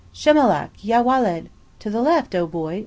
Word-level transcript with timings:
"Shemalak, 0.11 0.83
ya 0.83 1.03
welad!" 1.03 1.49
("To 1.77 1.91
the 1.91 2.01
left, 2.01 2.33
oh, 2.33 2.47
boy!") 2.47 2.79